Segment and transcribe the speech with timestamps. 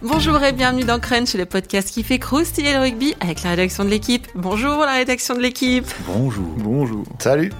[0.00, 3.84] Bonjour et bienvenue dans Crunch, le podcast qui fait croustiller le rugby avec la rédaction
[3.84, 4.28] de l'équipe.
[4.36, 5.86] Bonjour la rédaction de l'équipe.
[6.06, 6.46] Bonjour.
[6.58, 7.04] Bonjour.
[7.18, 7.52] Salut.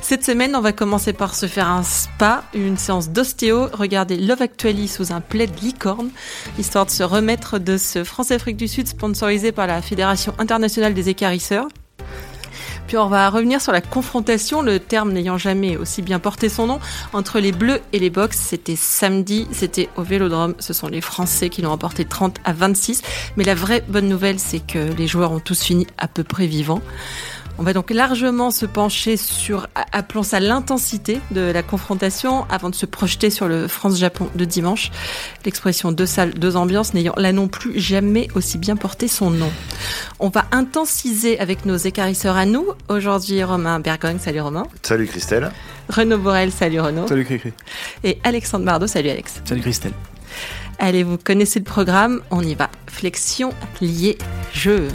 [0.00, 4.42] Cette semaine, on va commencer par se faire un spa, une séance d'ostéo, regarder Love
[4.42, 6.10] Actually sous un plaid licorne,
[6.58, 11.08] histoire de se remettre de ce France-Afrique du Sud sponsorisé par la Fédération internationale des
[11.08, 11.68] écarisseurs.
[12.86, 16.66] Puis on va revenir sur la confrontation, le terme n'ayant jamais aussi bien porté son
[16.66, 16.80] nom,
[17.12, 18.38] entre les Bleus et les Box.
[18.38, 20.54] C'était samedi, c'était au Vélodrome.
[20.58, 23.02] Ce sont les Français qui l'ont emporté 30 à 26.
[23.36, 26.46] Mais la vraie bonne nouvelle, c'est que les joueurs ont tous fini à peu près
[26.46, 26.82] vivants.
[27.56, 32.74] On va donc largement se pencher sur, appelons ça l'intensité de la confrontation avant de
[32.74, 34.90] se projeter sur le France-Japon de dimanche.
[35.44, 39.50] L'expression deux salles, deux ambiances n'ayant là non plus jamais aussi bien porté son nom.
[40.18, 42.66] On va intensiser avec nos écarisseurs à nous.
[42.88, 44.66] Aujourd'hui, Romain Bergogne, salut Romain.
[44.82, 45.52] Salut Christelle.
[45.88, 47.06] Renaud Borel, salut Renaud.
[47.06, 47.52] Salut Cricri.
[48.02, 49.42] Et Alexandre Bardot, salut Alex.
[49.44, 49.92] Salut Christelle.
[50.80, 52.68] Allez, vous connaissez le programme, on y va.
[52.88, 54.18] Flexion, lié,
[54.52, 54.88] jeu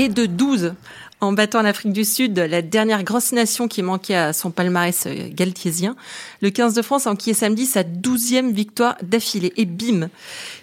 [0.00, 0.72] et de 12
[1.20, 5.28] en battant l'Afrique du Sud, la dernière grosse nation qui manquait à son palmarès euh,
[5.28, 5.94] galtiésien.
[6.40, 9.52] Le 15 de France a enquillé samedi sa douzième victoire d'affilée.
[9.58, 10.08] Et bim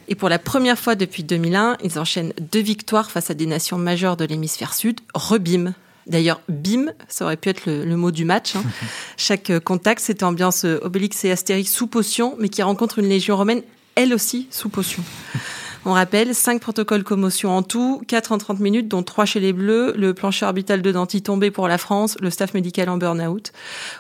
[0.07, 3.77] Et pour la première fois depuis 2001, ils enchaînent deux victoires face à des nations
[3.77, 4.99] majeures de l'hémisphère sud.
[5.13, 5.75] Rebim
[6.07, 8.55] D'ailleurs, bim, ça aurait pu être le, mot du match.
[8.55, 8.63] Hein.
[9.17, 13.09] Chaque euh, contact, c'était ambiance euh, Obélix et Astérix sous potion, mais qui rencontre une
[13.09, 13.61] légion romaine,
[13.93, 15.03] elle aussi, sous potion.
[15.85, 19.53] On rappelle, 5 protocoles commotion en tout, 4 en 30 minutes, dont 3 chez les
[19.53, 23.51] Bleus, le plancher orbital de Danti tombé pour la France, le staff médical en burn-out.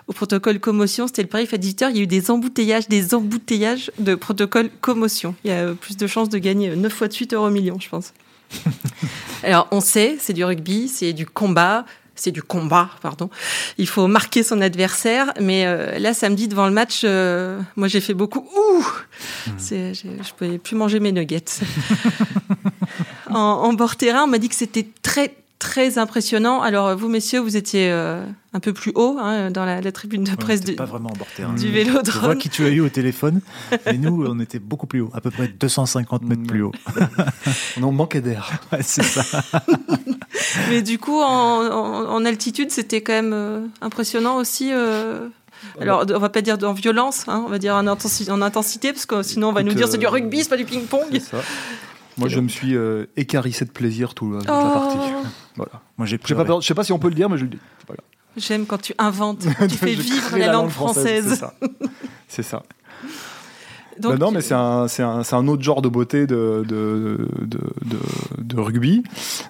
[0.07, 3.13] Au protocole commotion, c'était le pari à 18 il y a eu des embouteillages, des
[3.13, 5.35] embouteillages de protocole commotion.
[5.43, 7.89] Il y a plus de chances de gagner 9 fois de suite euro million, je
[7.89, 8.13] pense.
[9.43, 11.85] Alors, on sait, c'est du rugby, c'est du combat,
[12.17, 13.29] c'est du combat, pardon.
[13.77, 18.01] Il faut marquer son adversaire, mais euh, là samedi devant le match, euh, moi j'ai
[18.01, 18.85] fait beaucoup ouh.
[19.47, 19.51] Hmm.
[19.57, 21.45] C'est, je, je pouvais plus manger mes nuggets.
[23.29, 26.61] en, en bord terrain, on m'a dit que c'était très très impressionnant.
[26.61, 28.23] Alors vous messieurs, vous étiez euh,
[28.53, 31.53] un peu plus haut hein, dans la, la, tribune de presse du, pas vraiment hein.
[31.55, 32.03] du Vélodrome.
[32.05, 33.41] Je vois qui tu as eu au téléphone,
[33.85, 36.71] mais nous on était beaucoup plus haut, à peu près 250 mètres plus haut.
[37.77, 38.51] on en manquait d'air.
[38.71, 39.43] Ouais, c'est ça.
[40.69, 44.71] mais du coup, en, en, en altitude, c'était quand même euh, impressionnant aussi.
[44.73, 45.29] Euh...
[45.79, 48.91] Alors, on va pas dire en violence, hein, on va dire en intensité, en intensité
[48.91, 51.21] parce que sinon on va nous dire c'est du rugby, c'est pas du ping-pong.
[52.17, 54.97] Moi, je me suis euh, écarissé de plaisir toute la, toute la partie.
[55.55, 55.81] Voilà.
[55.97, 56.61] Moi, j'ai pas peur.
[56.61, 57.59] Je sais pas si on peut le dire, mais je le dis.
[57.87, 58.03] Voilà.
[58.35, 61.37] J'aime quand tu inventes, tu fais vivre la, la, langue française.
[61.37, 61.71] française.
[62.27, 62.63] C'est ça.
[63.99, 67.59] Donc, bah non, mais c'est un, un, un, autre genre de beauté de, de, de,
[68.37, 69.03] de, rugby,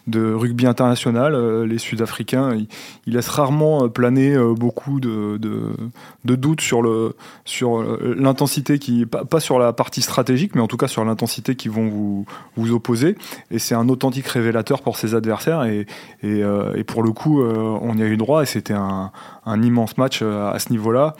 [0.07, 1.33] de rugby international.
[1.33, 2.67] Euh, les Sud-Africains, ils,
[3.05, 7.15] ils, laissent rarement planer euh, beaucoup de, de, doutes sur le
[7.45, 11.03] sur euh, l'intensité qui pas, pas, sur la partie stratégique, mais en tout cas sur
[11.03, 12.25] l'intensité qui vont vous
[12.55, 13.17] vous opposer.
[13.51, 15.63] Et c'est un authentique révélateur pour ses adversaires.
[15.63, 15.85] Et,
[16.23, 16.41] et,
[16.75, 18.43] et pour le coup, on y a eu droit.
[18.43, 19.11] Et c'était un,
[19.45, 21.15] un, immense match à ce niveau-là.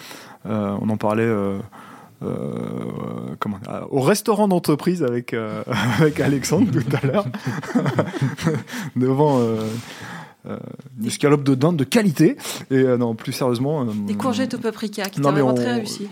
[0.45, 1.29] on en parlait.
[2.23, 5.63] Euh, comment, euh, au restaurant d'entreprise avec, euh,
[5.99, 7.25] avec Alexandre tout à l'heure,
[8.95, 9.67] devant euh,
[10.99, 12.37] une escalope de dinde de qualité.
[12.71, 13.81] Et euh, non, plus sérieusement.
[13.81, 16.07] Euh, des courgettes au paprika qui étaient vraiment très réussi.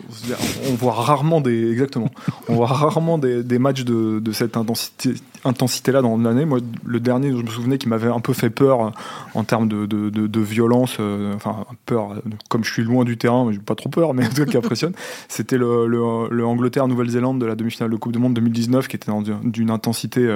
[0.69, 1.71] On, voit rarement des.
[1.71, 2.09] Exactement.
[2.49, 5.13] on voit rarement des, des matchs de, de, cette intensité,
[5.43, 6.45] intensité-là dans l'année.
[6.45, 8.91] Moi, le dernier, je me souvenais, qui m'avait un peu fait peur
[9.33, 10.97] en termes de, de, de violence,
[11.35, 12.15] enfin, peur,
[12.49, 14.93] comme je suis loin du terrain, j'ai pas trop peur, mais un truc qui impressionne,
[15.27, 19.11] c'était le, le, le Angleterre-Nouvelle-Zélande de la demi-finale de Coupe du Monde 2019, qui était
[19.43, 20.35] d'une intensité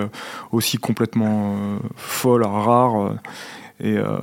[0.51, 1.55] aussi complètement
[1.95, 3.13] folle, rare.
[3.81, 4.17] Et euh,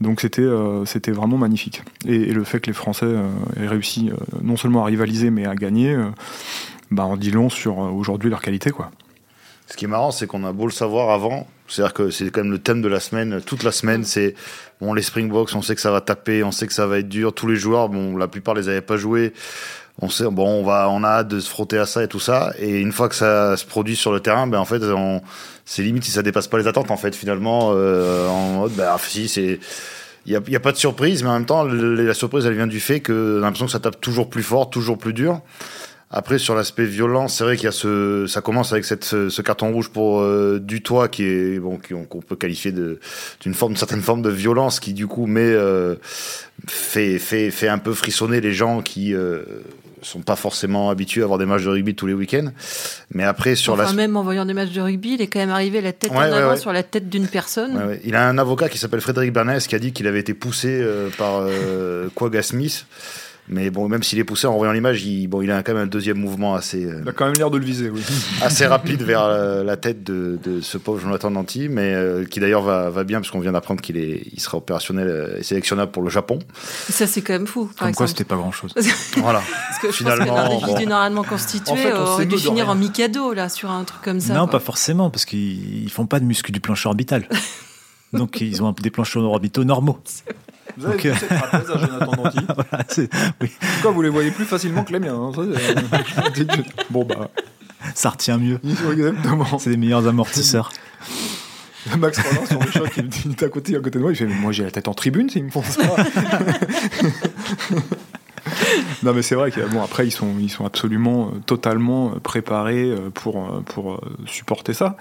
[0.00, 1.82] donc c'était euh, c'était vraiment magnifique.
[2.06, 3.26] Et, le fait que les Français euh,
[3.60, 5.96] aient réussi non seulement à rivaliser mais à gagner,
[6.90, 8.90] bah, on dit long sur aujourd'hui leur qualité quoi.
[9.66, 12.42] Ce qui est marrant, c'est qu'on a beau le savoir avant, c'est-à-dire que c'est quand
[12.42, 14.34] même le thème de la semaine, toute la semaine, c'est
[14.80, 17.08] bon les Springboks, on sait que ça va taper, on sait que ça va être
[17.08, 19.32] dur, tous les joueurs, bon la plupart les avaient pas joués,
[20.00, 22.20] on sait bon on va on a hâte de se frotter à ça et tout
[22.20, 24.82] ça, et une fois que ça se produit sur le terrain, ben en fait
[25.64, 28.96] c'est limite si ça dépasse pas les attentes en fait finalement euh, en mode bah
[29.00, 29.60] si c'est
[30.24, 32.78] il y a, pas de surprise mais en même temps la surprise elle vient du
[32.78, 35.40] fait que l'impression que ça tape toujours plus fort toujours plus dur.
[36.14, 39.42] Après sur l'aspect violence c'est vrai qu'il y a ce ça commence avec cette ce,
[39.42, 43.00] carton rouge pour euh, du toit qui est bon qu'on peut qualifier de
[43.40, 45.96] d'une forme certaine forme de violence qui du coup met euh,
[46.68, 49.42] fait fait fait un peu frissonner les gens qui euh,
[50.02, 52.50] sont pas forcément habitués à avoir des matchs de rugby tous les week-ends.
[53.12, 53.92] Mais après, sur enfin, la.
[53.92, 56.18] Même en voyant des matchs de rugby, il est quand même arrivé la tête ouais,
[56.18, 57.98] en avant ouais, sur la tête d'une personne.
[58.04, 60.68] Il a un avocat qui s'appelle Frédéric Bernès qui a dit qu'il avait été poussé
[60.80, 62.86] euh, par euh, Quagga Smith.
[63.48, 65.82] Mais bon, même s'il est poussé en voyant l'image, il, bon, il a quand même
[65.82, 66.80] un deuxième mouvement assez.
[67.02, 68.02] il a quand même l'air de le viser, oui.
[68.42, 71.94] assez rapide vers la, tête de, de, ce pauvre Jonathan Danti, mais
[72.30, 75.90] qui d'ailleurs va, va bien, puisqu'on vient d'apprendre qu'il est, il sera opérationnel et sélectionnable
[75.90, 76.38] pour le Japon.
[76.88, 77.70] Ça, c'est quand même fou.
[77.78, 78.74] Comme quoi, c'était pas grand chose.
[79.16, 79.42] voilà.
[79.68, 80.60] Parce que finalement.
[80.60, 83.84] Je pense que normalement constitué en fait, aurait dû finir en Mikado, là, sur un
[83.84, 84.34] truc comme ça.
[84.34, 87.28] Non, pas forcément, parce qu'ils font pas de muscu du plancher orbital.
[88.12, 89.98] Donc, ils ont des planchers orbitaux normaux.
[90.76, 92.84] Vous avez vu cette trapèze à Jonathan Danti voilà,
[93.40, 93.50] oui.
[93.60, 95.32] Pourquoi vous les voyez plus facilement que les miens hein
[96.90, 97.30] Bon, bah.
[97.94, 98.60] Ça retient mieux.
[98.64, 99.58] Exactement.
[99.58, 100.72] C'est les meilleurs amortisseurs.
[101.98, 104.12] Max Roland sur le choc, il est à côté, à côté de moi.
[104.12, 105.82] Il fait Moi, j'ai la tête en tribune s'ils me font ça.
[109.02, 112.18] non, mais c'est vrai que bon, après, ils sont, ils sont absolument, euh, totalement euh,
[112.20, 114.96] préparés euh, pour, pour supporter ça.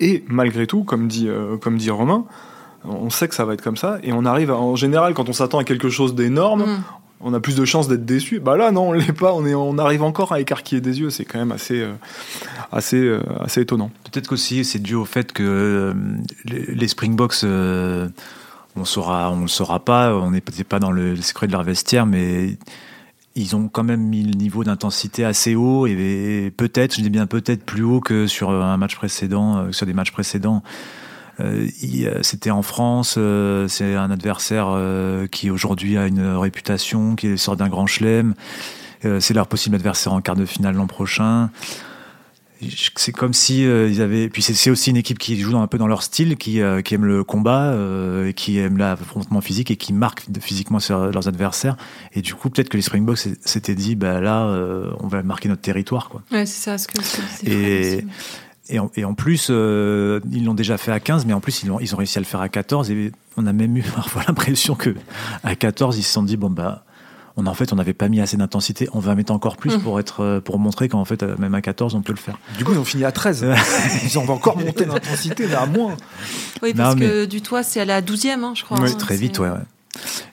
[0.00, 1.28] Et malgré tout, comme dit,
[1.60, 2.24] comme dit Romain,
[2.84, 3.98] on sait que ça va être comme ça.
[4.02, 6.82] Et on arrive, en général, quand on s'attend à quelque chose d'énorme, mm.
[7.20, 8.40] on a plus de chances d'être déçu.
[8.40, 9.32] Bah là, non, on l'est pas.
[9.34, 11.10] On, est, on arrive encore à écarquiller des yeux.
[11.10, 11.86] C'est quand même assez,
[12.70, 13.90] assez, assez étonnant.
[14.04, 15.94] Peut-être qu'aussi, c'est dû au fait que
[16.44, 17.44] les Springboks
[18.76, 21.62] on saura, on le saura pas, on n'est peut-être pas dans le, secret de leur
[21.62, 22.56] vestiaire, mais
[23.34, 27.26] ils ont quand même mis le niveau d'intensité assez haut et, peut-être, je dis bien
[27.26, 30.62] peut-être plus haut que sur un match précédent, euh, sur des matchs précédents.
[31.40, 31.68] Euh,
[32.22, 34.76] c'était en France, euh, c'est un adversaire
[35.30, 38.34] qui aujourd'hui a une réputation, qui sort d'un grand chelem.
[39.02, 41.50] c'est leur possible adversaire en quart de finale l'an prochain
[42.96, 44.28] c'est comme si euh, ils avaient.
[44.28, 46.94] Puis c'est aussi une équipe qui joue un peu dans leur style, qui, euh, qui
[46.94, 51.76] aime le combat, euh, qui aime l'affrontement physique et qui marque physiquement sur leurs adversaires.
[52.14, 54.46] Et du coup, peut-être que les Springboks s'étaient dit, bah là,
[55.00, 56.22] on va marquer notre territoire, quoi.
[56.30, 56.78] Ouais, c'est ça.
[56.78, 56.98] Ce que
[57.48, 58.04] et,
[58.68, 61.70] et en, et en, plus, ils l'ont déjà fait à 15, mais en plus, ils
[61.70, 62.90] ont, ils ont réussi à le faire à 14.
[62.90, 64.94] Et on a même eu parfois l'impression que
[65.42, 66.84] à 14, ils se sont dit, bon, bah
[67.36, 68.88] on en fait on n'avait pas mis assez d'intensité.
[68.92, 69.80] On va mettre encore plus mmh.
[69.80, 72.38] pour être euh, pour montrer qu'en fait euh, même à 14 on peut le faire.
[72.58, 73.46] Du coup ils ont fini à 13
[74.04, 75.96] ils ont encore monté l'intensité mais à moins.
[76.62, 79.16] Oui parce que du toit c'est à la 12e hein, je crois oui, hein, très
[79.16, 79.50] vite ouais,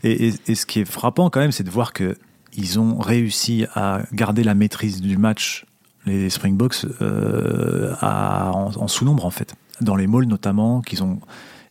[0.03, 2.17] Et, ce qui est frappant quand même c'est de voir que
[2.57, 5.65] ils ont réussi à garder la maîtrise du match
[6.05, 11.19] les Springboks euh, en, sous-nombre en fait dans les malls notamment qu'ils ont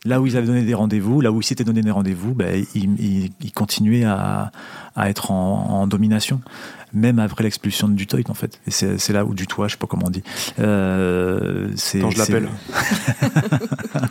[0.05, 2.63] là où ils avaient donné des rendez-vous, là où ils s'étaient donné des rendez-vous, ben,
[2.73, 4.51] ils, continuaient à,
[4.97, 6.41] être en, domination,
[6.93, 8.61] même après l'expulsion de Dutoit en fait.
[8.65, 10.23] Et c'est là où Dutoit, je sais pas comment on dit.
[10.59, 12.49] Euh, Quand je l'appelle.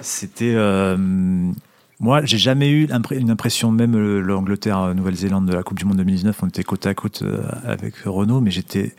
[0.00, 0.54] C'était.
[0.54, 1.52] Euh,
[2.00, 6.36] moi, j'ai jamais eu une impression, même euh, l'Angleterre-Nouvelle-Zélande de la Coupe du Monde 2019,
[6.42, 8.94] on était côte à côte euh, avec Renault, mais j'étais.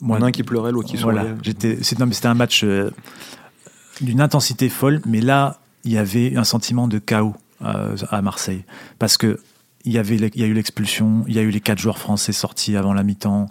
[0.00, 2.64] Moi, un qui pleurait, l'autre qui voilà, J'étais, c'était un match
[4.00, 7.34] d'une intensité folle, mais là, il y avait un sentiment de chaos
[7.64, 8.64] euh, à Marseille.
[8.98, 9.38] Parce que
[9.84, 11.98] il y, avait, il y a eu l'expulsion, il y a eu les quatre joueurs
[11.98, 13.48] français sortis avant la mi-temps,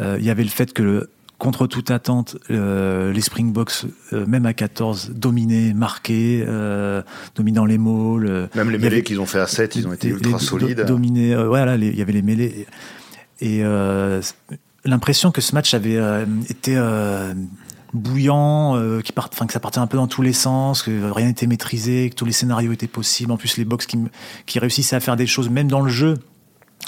[0.00, 4.54] euh, il y avait le fait que, contre toute attente, euh, les Springboks, même à
[4.54, 6.44] 14, dominaient, marquaient,
[7.36, 8.48] dominant les malls.
[8.54, 10.84] même les mêlées qu'ils ont fait à 7, ils ont été ultra solides.
[10.84, 12.66] Dominés, voilà, il y avait les mêlées.
[13.40, 13.62] Et
[14.84, 15.98] l'impression que ce match avait
[16.50, 16.76] été
[17.92, 21.10] bouillant, euh, qui part, enfin que ça partait un peu dans tous les sens, que
[21.10, 23.32] rien n'était maîtrisé, que tous les scénarios étaient possibles.
[23.32, 23.98] En plus, les box qui,
[24.46, 26.14] qui réussissaient à faire des choses, même dans le jeu,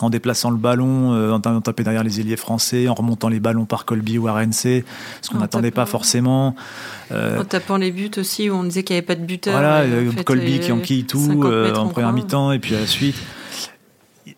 [0.04, 3.64] en déplaçant le ballon, euh, en tapant derrière les ailiers français, en remontant les ballons
[3.64, 4.84] par Colby ou RNC,
[5.22, 6.54] ce qu'on n'attendait pas forcément.
[7.12, 9.52] Euh, en tapant les buts aussi, où on disait qu'il n'y avait pas de buteur.
[9.52, 9.84] Voilà,
[10.24, 11.42] Colby qui enquille tout
[11.76, 13.16] en première mi-temps, et puis à la suite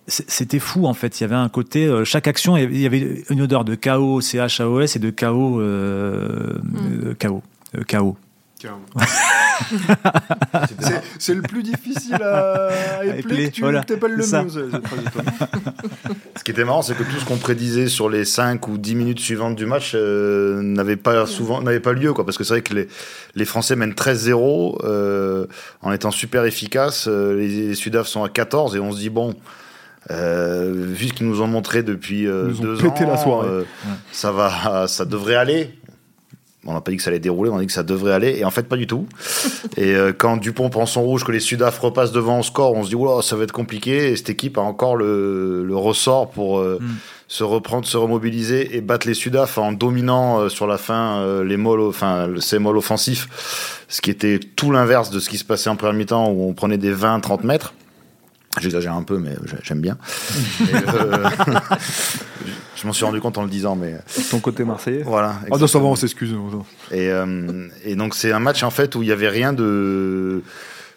[0.06, 1.20] c'était fou en fait.
[1.20, 4.20] Il y avait un côté, euh, chaque action, il y avait une odeur de chaos,
[4.20, 7.14] C-H-A-O-S et de chaos, euh, mm.
[7.18, 7.42] chaos,
[7.76, 8.16] euh, chaos.
[11.18, 14.50] c'est le plus difficile à, épeler que tu voilà, t'appelles le mieux.
[16.36, 18.94] ce qui était marrant, c'est que tout ce qu'on prédisait sur les 5 ou 10
[18.94, 22.62] minutes suivantes du match n'avait pas souvent n'avait pas lieu quoi parce que c'est vrai
[22.62, 22.88] que les,
[23.34, 25.46] les Français mènent 13-0
[25.82, 29.34] en étant super efficaces, les, les Sudaf sont à 14 et on se dit bon
[30.10, 33.48] euh, vu ce qu'ils nous ont montré depuis euh, deux ans, la soirée.
[33.48, 33.62] Euh,
[34.10, 35.78] ça va, ça devrait aller.
[36.66, 38.38] On n'a pas dit que ça allait dérouler, on a dit que ça devrait aller,
[38.38, 39.06] et en fait pas du tout.
[39.76, 42.88] et quand Dupont prend son rouge, que les Sudaf repassent devant au score, on se
[42.88, 44.10] dit oula, ça va être compliqué.
[44.10, 46.78] Et cette équipe a encore le, le ressort pour mm.
[47.26, 51.80] se reprendre, se remobiliser et battre les Sudaf en dominant sur la fin les molles,
[51.80, 55.76] enfin ces molles offensifs, ce qui était tout l'inverse de ce qui se passait en
[55.76, 57.74] première mi-temps où on prenait des 20-30 mètres.
[58.60, 59.96] J'exagère un peu, mais j'aime bien.
[60.60, 61.28] Euh,
[62.76, 63.94] je m'en suis rendu compte en le disant, mais
[64.30, 65.02] ton côté marseillais.
[65.02, 65.36] Voilà.
[65.50, 66.34] Ah non, ça va, on s'excuse.
[66.90, 70.42] Et, euh, et donc c'est un match en fait où il y avait rien de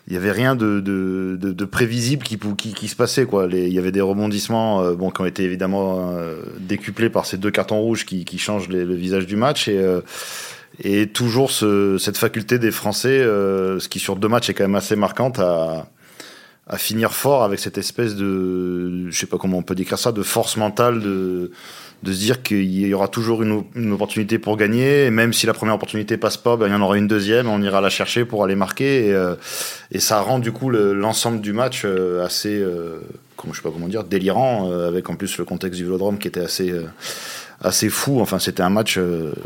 [0.08, 3.48] il y avait rien de, de, de, prévisible qui, qui, qui, se passait quoi.
[3.52, 7.38] il y avait des rebondissements euh, bon qui ont été évidemment euh, décuplés par ces
[7.38, 10.02] deux cartons rouges qui, qui changent le visage du match et euh,
[10.84, 14.76] et toujours ce, cette faculté des Français, ce qui sur deux matchs est quand même
[14.76, 15.88] assez marquante à
[16.68, 20.12] à finir fort avec cette espèce de je sais pas comment on peut décrire ça
[20.12, 21.52] de force mentale de
[22.04, 25.46] de se dire qu'il y aura toujours une, une, opportunité pour gagner, et même si
[25.46, 27.90] la première opportunité passe pas, ben, il y en aura une deuxième, on ira la
[27.90, 29.36] chercher pour aller marquer, et, euh,
[29.92, 33.00] et ça rend du coup l'ensemble du match euh, assez, euh,
[33.36, 36.28] comment, je sais pas comment dire, délirant, avec en plus le contexte du Vélodrome qui
[36.28, 36.74] était assez,
[37.62, 38.20] assez fou.
[38.22, 39.00] Enfin, c'était un match,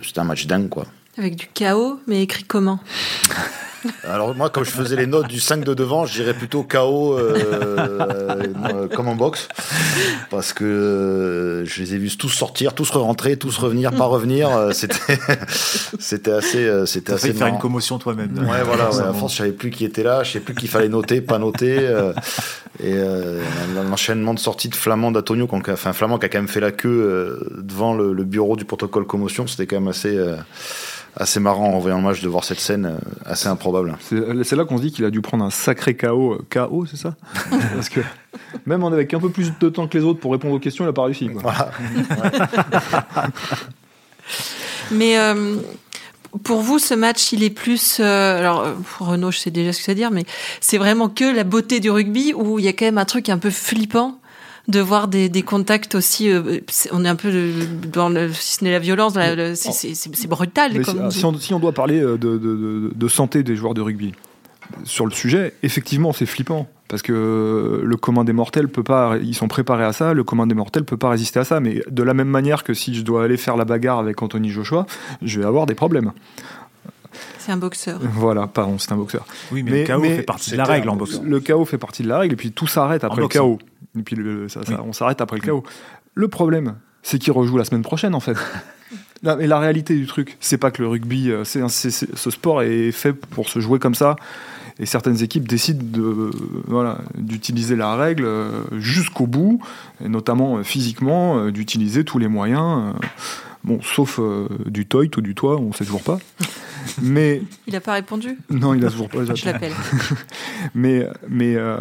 [0.03, 0.85] c'était un match dingue, quoi.
[1.17, 2.79] Avec du chaos, mais écrit comment?
[4.07, 7.17] Alors moi, quand je faisais les notes du 5 de devant, je dirais plutôt KO
[7.17, 9.47] euh, euh, comme en boxe.
[10.29, 14.49] Parce que euh, je les ai vus tous sortir, tous re-rentrer, tous revenir, pas revenir.
[14.73, 14.97] C'était
[15.99, 16.85] c'était assez...
[16.85, 18.37] c'était assez faire une commotion toi-même.
[18.37, 18.87] Ouais, voilà.
[18.87, 21.37] à force, je savais plus qui était là, je savais plus qu'il fallait noter, pas
[21.37, 21.77] noter.
[22.83, 22.95] et
[23.75, 27.39] l'enchaînement de sorties de Flamand d'Antonio, enfin Flamand qui a quand même fait la queue
[27.57, 30.17] devant le, le, bureau du protocole commotion, c'était quand même assez
[31.19, 33.95] assez marrant en voyant le match de voir cette scène euh, assez improbable.
[34.01, 36.33] C'est là qu'on se dit qu'il a dû prendre un sacré KO.
[36.33, 37.15] Euh, KO, c'est ça
[37.75, 37.99] Parce que
[38.65, 40.87] même avec un peu plus de temps que les autres pour répondre aux questions, il
[40.87, 41.29] n'a pas réussi.
[44.91, 45.57] Mais euh,
[46.43, 47.99] pour vous, ce match, il est plus.
[47.99, 48.65] alors,
[48.97, 50.25] pour Renaud, je sais déjà ce que ça veut dire, mais
[50.61, 53.29] c'est vraiment que la beauté du rugby où il y a quand même un truc
[53.29, 54.19] un peu flippant
[54.69, 56.31] de voir des, des contacts aussi.
[56.31, 56.59] Euh,
[56.91, 57.51] on est un peu
[57.91, 60.85] dans le, si ce n'est la violence, c'est brutal.
[60.85, 63.81] Si, si, on, si, on, doit parler euh, de, de, de, santé des joueurs de
[63.81, 64.13] rugby
[64.83, 66.67] sur le sujet, effectivement, c'est flippant.
[66.87, 70.47] Parce que le commun des mortels peut pas, ils sont préparés à ça, le commun
[70.47, 71.59] des mortels peut pas résister à ça.
[71.59, 74.49] Mais de la même manière que si je dois aller faire la bagarre avec Anthony
[74.49, 74.87] Joshua,
[75.21, 76.13] je vais avoir des problèmes.
[77.37, 77.99] C'est un boxeur.
[78.01, 79.25] Voilà, pardon, c'est un boxeur.
[79.51, 81.21] Oui, mais, le chaos fait partie de la règle en boxe.
[81.23, 83.59] Le chaos fait partie de la règle, et puis tout s'arrête après le chaos.
[83.99, 85.63] Et puis ça, on s'arrête après le chaos.
[86.15, 88.37] Le problème, c'est qu'il rejoue la semaine prochaine, en fait.
[89.39, 92.91] Et la réalité du truc, c'est pas que le rugby, euh, c'est ce sport est
[92.91, 94.15] fait pour se jouer comme ça.
[94.79, 96.31] Et certaines équipes décident de,
[96.65, 99.61] voilà, d'utiliser la règle euh, jusqu'au bout,
[100.03, 102.93] et notamment euh, physiquement, d'utiliser tous les moyens.
[103.63, 104.19] Bon, sauf
[104.65, 106.19] du toit ou du toit, on sait toujours pas.
[107.01, 108.37] Mais il n'a pas répondu?
[108.49, 109.23] Non, il a toujours pas.
[109.33, 109.73] Je l'appelle.
[110.73, 111.77] mais mais euh,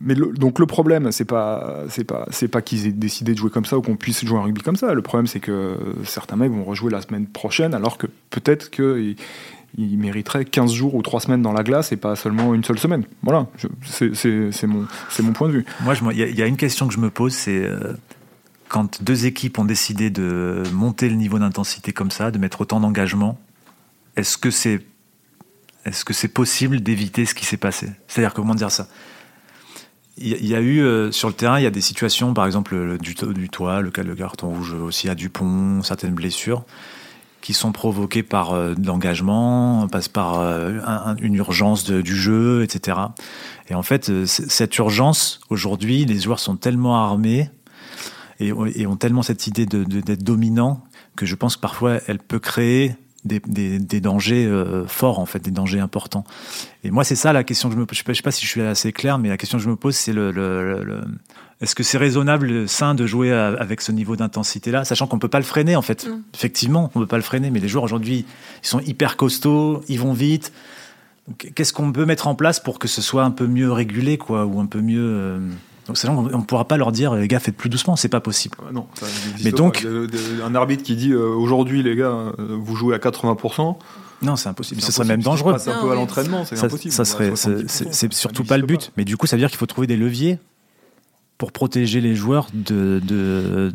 [0.00, 3.50] mais donc le problème, c'est pas c'est pas c'est pas qu'ils aient décidé de jouer
[3.50, 4.94] comme ça ou qu'on puisse jouer un rugby comme ça.
[4.94, 9.16] Le problème, c'est que certains mecs vont rejouer la semaine prochaine, alors que peut-être qu'ils
[9.76, 12.78] il mériteraient 15 jours ou 3 semaines dans la glace et pas seulement une seule
[12.78, 13.04] semaine.
[13.22, 13.46] Voilà,
[13.82, 14.86] c'est mon,
[15.20, 15.64] mon point de vue.
[15.82, 17.94] Moi, il y, y, a une question que je me pose, c'est euh,
[18.74, 22.80] quand deux équipes ont décidé de monter le niveau d'intensité comme ça, de mettre autant
[22.80, 23.38] d'engagement,
[24.16, 24.80] est-ce que c'est
[25.84, 27.92] est-ce que c'est possible d'éviter ce qui s'est passé?
[28.08, 28.88] C'est-à-dire comment dire ça?
[30.16, 32.98] Il y, a eu euh, sur le terrain, il y a des situations, par exemple
[32.98, 36.64] du, toit, le cas de carton rouge aussi à Dupont, certaines blessures
[37.42, 42.98] qui sont provoquées par euh, l'engagement, passe par euh, une urgence du jeu, etc.
[43.68, 47.50] Et en fait, cette urgence, aujourd'hui, les joueurs sont tellement armés
[48.48, 50.82] et, ont tellement cette idée d'être dominants
[51.16, 55.26] que je pense que parfois elle peut créer des, des, des dangers euh, forts, en
[55.26, 56.24] fait, des dangers importants.
[56.82, 57.96] Et moi, c'est ça la question que je me pose.
[57.96, 59.76] Je ne sais, pas si je suis assez clair, mais la question que je me
[59.76, 61.00] pose, c'est le, le, le,
[61.60, 65.38] est-ce que c'est raisonnable, sain de jouer avec ce niveau d'intensité-là, sachant qu'on peut pas
[65.38, 66.06] le freiner, en fait.
[66.06, 66.22] Mm.
[66.34, 68.26] Effectivement, on peut pas le freiner, mais les joueurs aujourd'hui,
[68.62, 70.52] ils sont hyper costauds, ils vont vite.
[71.54, 74.44] Qu'est-ce qu'on peut mettre en place pour que ce soit un peu mieux régulé, quoi,
[74.44, 75.00] ou un peu mieux.
[75.00, 75.38] Euh,
[75.86, 78.20] donc c'est on ne pourra pas leur dire les gars faites plus doucement, c'est pas
[78.20, 78.56] possible.
[78.72, 78.86] non,
[79.42, 79.86] mais donc
[80.44, 83.76] un arbitre qui dit euh, aujourd'hui les gars euh, vous jouez à 80%.
[84.22, 84.80] Non, c'est impossible.
[84.80, 85.56] Ce serait même dangereux.
[85.58, 86.92] C'est un peu à l'entraînement, c'est impossible.
[86.92, 88.92] Ça serait, c'est surtout pas le but.
[88.96, 90.38] Mais du coup, ça veut dire qu'il faut trouver des leviers
[91.36, 93.72] pour protéger les joueurs de, de,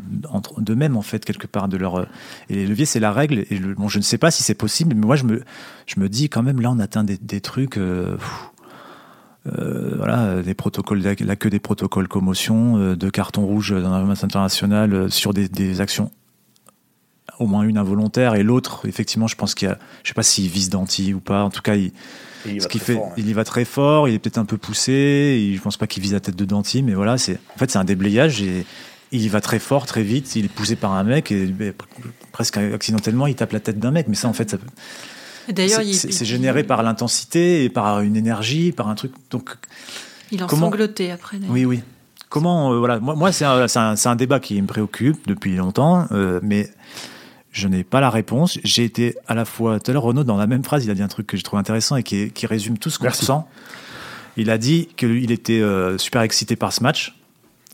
[0.58, 1.68] d'eux-mêmes, en fait, quelque part.
[1.68, 2.06] De leur...
[2.48, 3.44] Et les leviers, c'est la règle.
[3.50, 5.42] Et bon, je ne sais pas si c'est possible, mais moi, je me,
[5.86, 7.76] je me dis quand même, là, on atteint des, des trucs.
[7.76, 8.16] Euh,
[9.46, 14.04] euh, voilà, des protocoles, la queue des protocoles commotion, euh, de carton rouge dans la
[14.04, 16.10] masse internationale euh, sur des, des, actions,
[17.38, 20.22] au moins une involontaire et l'autre, effectivement, je pense qu'il y a, je sais pas
[20.22, 21.42] s'il vise Danti ou pas.
[21.42, 21.92] En tout cas, il,
[22.46, 24.08] il ce qui fait, il y va très fort.
[24.08, 24.92] Il est peut-être un peu poussé.
[24.92, 27.70] Et je pense pas qu'il vise la tête de Danti, mais voilà, c'est, en fait,
[27.70, 28.66] c'est un déblayage et
[29.12, 30.36] il y va très fort, très vite.
[30.36, 31.72] Il est poussé par un mec et ben,
[32.32, 34.06] presque accidentellement, il tape la tête d'un mec.
[34.08, 34.58] Mais ça, en fait, ça,
[35.52, 39.12] D'ailleurs, c'est généré par l'intensité et par une énergie, par un truc.
[39.30, 39.50] Donc,
[40.30, 40.66] il en comment...
[40.66, 41.38] sanglotait après.
[41.48, 41.80] Oui, oui.
[42.28, 43.66] Comment, euh, voilà, moi, moi c'est un,
[44.04, 46.70] un, débat qui me préoccupe depuis longtemps, euh, mais
[47.50, 48.58] je n'ai pas la réponse.
[48.62, 50.94] J'ai été à la fois, tout à l'heure, Renaud, dans la même phrase, il a
[50.94, 53.48] dit un truc que j'ai trouvé intéressant et qui, qui résume tout ce qu'on ressent.
[54.36, 55.60] Il a dit qu'il était
[55.98, 57.16] super excité par ce match.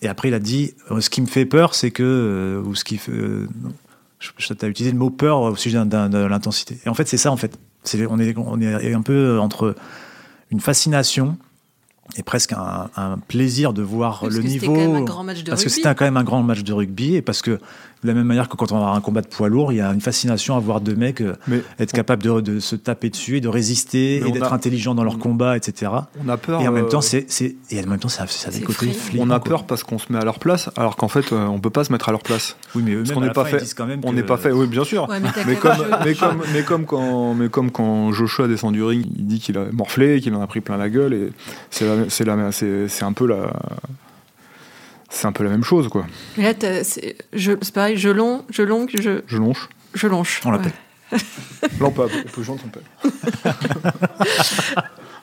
[0.00, 2.97] Et après, il a dit ce qui me fait peur, c'est que ou ce qui
[2.97, 3.12] fait,
[4.18, 6.78] je, as utilisé le mot peur au sujet de l'intensité.
[6.85, 7.59] Et en fait, c'est ça, en fait.
[8.09, 9.75] On, est, on est un peu entre
[10.50, 11.37] une fascination
[12.16, 14.73] et presque un, plaisir de voir le niveau.
[14.73, 16.73] Quand même un grand match de parce que c'était quand même un grand match de
[16.73, 17.59] rugby et parce que
[18.03, 19.81] de la même manière que quand on va un combat de poids lourd, il y
[19.81, 21.35] a une fascination à voir deux mecs euh,
[21.79, 25.57] être capables de, se taper dessus et de résister et d'être intelligents dans leur combat,
[25.57, 25.93] etc.
[26.25, 26.61] On a peur.
[26.61, 27.26] Et en même temps, c'est,
[27.71, 30.12] et en même temps, ça, ça a des côtés On a peur parce qu'on se
[30.12, 32.23] met à leur place, alors qu'en fait, euh, on peut pas se mettre à leur
[32.23, 32.57] place.
[32.75, 33.75] Oui, mais eux-mêmes, on n'est pas fait.
[33.75, 34.53] Quand même on n'est pas fait.
[34.53, 35.09] Oui, bien sûr.
[35.47, 35.73] mais, comme,
[36.05, 39.57] mais, comme, mais comme quand, mais comme quand Joshua descend du ring, il dit qu'il
[39.59, 41.33] a morflé, qu'il en a pris plein la gueule, et
[41.71, 43.53] c'est, c'est, c'est un peu la
[45.08, 46.06] c'est un peu la même chose, quoi.
[46.36, 49.20] Mais là, c'est pareil, je longe, je longe, je.
[49.26, 49.68] Je longe.
[49.94, 50.40] Je longe.
[50.44, 50.72] On l'appelle.
[51.12, 51.18] là,
[51.80, 52.82] on peut, on peut joindre son père.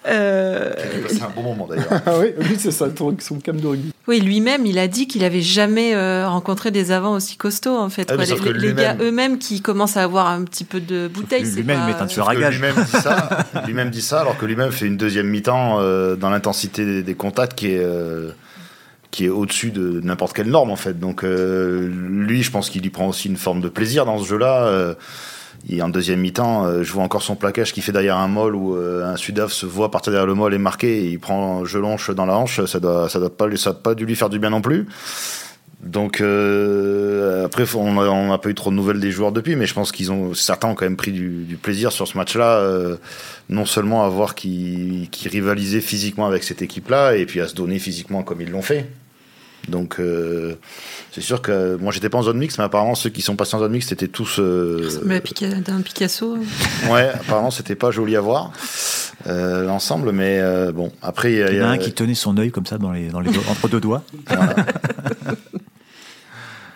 [0.06, 0.74] Euh...
[1.08, 1.88] C'est un bon moment d'ailleurs.
[2.06, 2.88] ah oui, oui c'est ça,
[3.20, 3.94] son cam de rugby.
[4.08, 7.90] Oui, lui-même, il a dit qu'il avait jamais euh, rencontré des avants aussi costauds en
[7.90, 8.12] fait.
[8.12, 11.44] Ah, les, les gars eux-mêmes qui commencent à avoir un petit peu de bouteille.
[11.44, 11.88] Lui-même, pas...
[11.88, 12.56] met un tueur à gage.
[12.56, 13.46] Lui-même dit ça.
[13.66, 17.16] lui-même dit ça, alors que lui-même fait une deuxième mi-temps euh, dans l'intensité des, des,
[17.16, 17.86] contacts qui est.
[19.14, 21.00] Euh, qui est au-dessus de n'importe quelle norme en fait.
[21.00, 24.28] Donc euh, lui, je pense qu'il y prend aussi une forme de plaisir dans ce
[24.28, 24.66] jeu-là.
[24.66, 24.96] Euh,
[25.70, 28.56] et en deuxième mi-temps, euh, je vois encore son plaquage qui fait derrière un molle
[28.56, 32.10] où un Sudaf se voit partir derrière le molle et marqué et il prend gelonche
[32.10, 32.66] dans la hanche.
[32.66, 34.88] Ça doit, ça doit pas, ça a pas dû lui faire du bien non plus.
[35.84, 39.92] Donc après, on n'a pas eu trop de nouvelles des joueurs depuis, mais je pense
[39.92, 42.98] qu'ils ont certains ont quand même pris du, plaisir sur ce match-là,
[43.50, 47.80] non seulement à voir qu'ils rivalisaient physiquement avec cette équipe-là, et puis à se donner
[47.80, 48.88] physiquement comme ils l'ont fait.
[49.70, 50.56] Donc euh,
[51.12, 53.56] c'est sûr que moi j'étais pas en zone mixte, mais apparemment ceux qui sont passés
[53.56, 54.40] en zone mixte étaient tous.
[54.40, 54.90] Euh...
[55.62, 56.38] d'un Picasso.
[56.90, 58.52] Ouais, apparemment c'était pas joli à voir
[59.28, 62.66] euh, l'ensemble, mais euh, bon après il y, a, un qui tenait son œil comme
[62.66, 64.04] ça dans les, dans les entre deux doigts.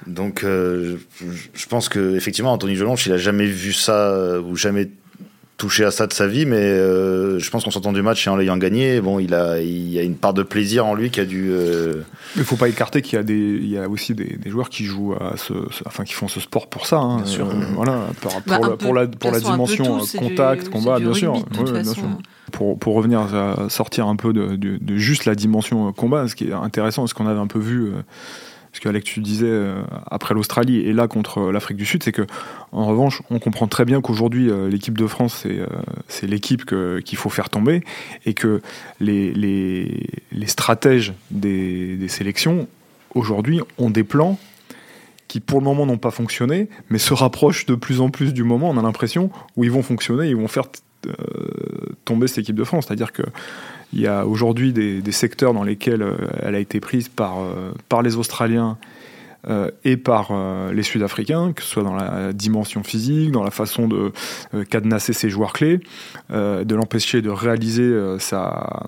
[0.07, 0.95] Donc je,
[1.53, 4.89] je pense que effectivement Anthony Jelonche il a jamais vu ça ou jamais
[5.57, 8.29] touché à ça de sa vie, mais euh, je pense qu'en sortant du match et
[8.29, 11.09] en l'ayant gagné, bon, il a, il y a une part de plaisir en lui
[11.09, 11.49] qui a dû.
[11.49, 12.03] Euh...
[12.35, 14.69] Il faut pas écarter qu'il y a des, il y a aussi des, des joueurs
[14.69, 15.53] qui jouent à ce,
[15.85, 16.97] enfin, qui font ce sport pour ça.
[16.97, 17.47] Hein, bien sûr.
[17.47, 21.43] Euh, voilà, pour, bah, pour, la, pour, la, pour la dimension contact, combat, bien sûr.
[21.49, 22.03] bien sûr.
[22.51, 26.35] Pour, pour revenir à sortir un peu de, de, de, juste la dimension combat, ce
[26.35, 27.91] qui est intéressant, ce qu'on avait un peu vu.
[28.67, 32.03] Euh, ce que Alex tu disais euh, après l'Australie et là contre l'Afrique du Sud,
[32.03, 32.23] c'est que
[32.71, 37.17] en revanche, on comprend très bien qu'aujourd'hui euh, l'équipe de France c'est euh, l'équipe qu'il
[37.17, 37.83] faut faire tomber
[38.25, 38.61] et que
[38.99, 40.07] les
[40.45, 42.67] stratèges des, des sélections
[43.15, 44.37] aujourd'hui ont des plans
[45.27, 48.43] qui pour le moment n'ont pas fonctionné, mais se rapprochent de plus en plus du
[48.43, 50.67] moment, on a l'impression, où ils vont fonctionner, ils vont faire
[52.05, 52.85] tomber cette équipe de France.
[52.87, 53.23] C'est-à-dire que
[53.93, 57.71] il y a aujourd'hui des, secteurs dans lesquels euh, elle a été prise par, euh,
[57.89, 58.77] par les Australiens
[59.49, 60.33] euh, et par
[60.73, 64.11] les Sud-Africains, que ce soit dans la dimension physique, dans la façon de
[64.65, 65.79] cadenasser ses joueurs clés,
[66.31, 68.83] de l'empêcher de réaliser sa,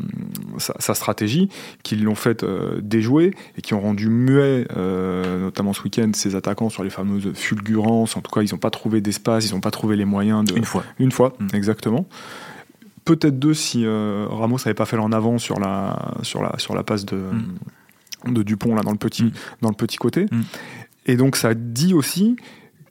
[0.57, 1.47] sa, stratégie,
[1.83, 2.45] qui l'ont fait
[2.81, 8.17] déjouer et qui ont rendu muet, notamment ce week-end, ses attaquants sur les fameuses fulgurances.
[8.17, 10.57] En tout cas, ils n'ont pas trouvé d'espace, ils n'ont pas trouvé les moyens de.
[10.57, 10.83] Une fois.
[10.97, 11.47] Une fois, mmh.
[11.55, 12.05] exactement
[13.15, 16.75] peut-être deux si euh, Ramos n'avait pas fait l'en avant sur la, sur la, sur
[16.75, 18.33] la passe de, mm.
[18.33, 19.31] de Dupont là, dans, le petit, mm.
[19.61, 20.25] dans le petit côté.
[20.31, 20.41] Mm.
[21.07, 22.35] Et donc ça dit aussi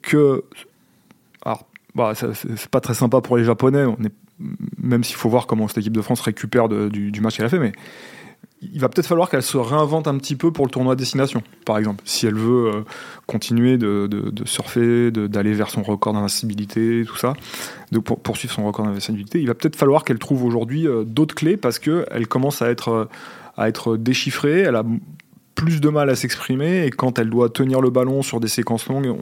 [0.03, 0.45] que.
[1.45, 4.13] Alors, bah, c'est pas très sympa pour les Japonais, on est,
[4.83, 7.49] même s'il faut voir comment cette équipe de France récupère du, du match qu'elle a
[7.49, 7.73] fait, mais
[8.61, 11.79] il va peut-être falloir qu'elle se réinvente un petit peu pour le tournoi destination, par
[11.79, 12.03] exemple.
[12.05, 12.85] Si elle veut euh,
[13.27, 14.09] continuer de,
[14.45, 17.35] surfer, d'aller vers son record d'invincibilité, tout ça,
[17.93, 21.57] de poursuivre son record d'invincibilité, il va peut-être falloir qu'elle trouve aujourd'hui euh, d'autres clés
[21.57, 23.05] parce qu'elle commence à être, euh,
[23.57, 24.85] à être déchiffrée, elle a
[25.55, 28.87] plus de mal à s'exprimer et quand elle doit tenir le ballon sur des séquences
[28.87, 29.17] longues,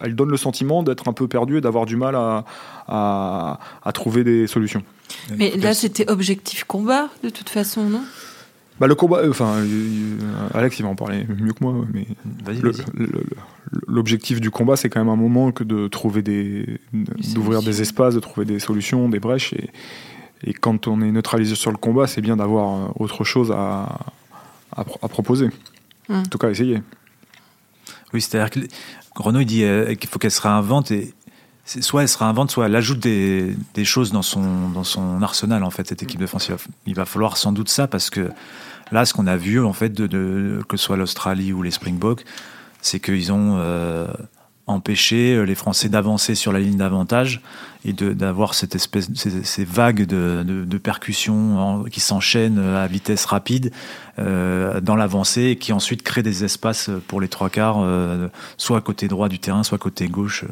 [0.00, 2.44] elle donne le sentiment d'être un peu perdue et d'avoir du mal à,
[2.86, 4.84] à trouver des solutions.
[5.36, 8.02] Mais là, c'était objectif combat, de toute façon, non?
[8.80, 11.74] Bah, le combat, euh, enfin, euh, euh, Alex, il va en parler mieux que moi,
[11.92, 12.06] mais
[13.86, 16.80] l'objectif du combat, c'est quand même un moment que de trouver des,
[17.34, 19.70] d'ouvrir des espaces, de trouver des solutions, des brèches, et,
[20.44, 23.98] et quand on est neutralisé sur le combat, c'est bien d'avoir autre chose à,
[24.74, 25.50] à, proposer.
[26.08, 26.20] Hum.
[26.20, 26.82] En tout cas, essayer.
[28.12, 28.60] Oui, c'est-à-dire que
[29.14, 29.64] Renaud, il dit
[29.98, 31.14] qu'il faut qu'elle se réinvente et
[31.64, 36.02] soit elle se réinvente, soit elle ajoute des, choses dans son, arsenal, en fait, cette
[36.02, 36.50] équipe de France.
[36.86, 38.30] Il va falloir sans doute ça parce que
[38.92, 42.24] Là, ce qu'on a vu, en fait, que ce soit l'Australie ou les Springboks,
[42.82, 44.06] c'est qu'ils ont, euh,
[44.72, 47.40] empêcher euh, les Français d'avancer sur la ligne d'avantage
[47.84, 53.72] et d'avoir cette espèce, ces, vagues de, de, percussions qui s'enchaînent à vitesse rapide
[54.20, 58.80] euh, dans l'avancée et qui ensuite créent des espaces pour les trois quarts, euh, soit
[58.82, 60.44] côté droit du terrain, soit côté gauche.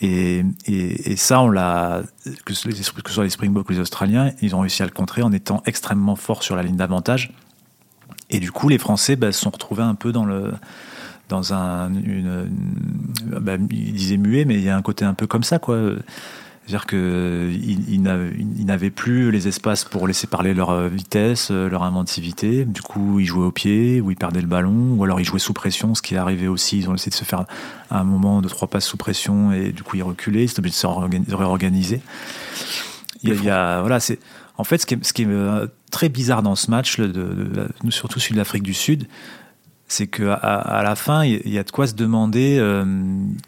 [0.00, 2.02] Et, et, ça, on l'a,
[2.46, 2.72] que, ce
[3.08, 6.16] soit les Springboks ou les Australiens, ils ont réussi à le contrer en étant extrêmement
[6.16, 7.30] forts sur la ligne d'avantage.
[8.30, 10.52] Et du coup, les Français bah, se sont retrouvés un peu dans le
[11.28, 12.50] dans un, une,
[13.40, 15.78] bah, il disait muet, mais il y a un côté un peu comme ça, quoi.
[16.66, 22.64] C'est-à-dire qu'ils ils, n'avaient plus les espaces pour laisser parler leur vitesse, leur inventivité.
[22.64, 25.38] Du coup, ils jouaient au pied, ou ils perdaient le ballon, ou alors ils jouaient
[25.38, 26.78] sous pression, ce qui est arrivé aussi.
[26.78, 27.44] Ils ont essayé de se faire
[27.90, 30.76] un moment de trois passes sous pression, et du coup, ils reculaient, ils étaient obligés
[30.76, 32.00] de se réorganiser.
[33.22, 34.18] Il y a, voilà, c'est,
[34.56, 37.00] en fait, ce qui est, euh, très bizarre dans ce match,
[37.90, 39.06] surtout celui de l'Afrique du Sud,
[39.88, 42.84] c'est qu'à à la fin, il y a de quoi se demander euh,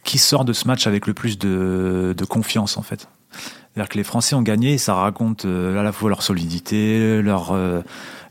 [0.05, 3.09] qui sort de ce match avec le plus de, confiance, en fait.
[3.31, 7.21] C'est-à-dire que les Français ont gagné et ça raconte euh, à la fois leur solidité,
[7.21, 7.83] leur, euh,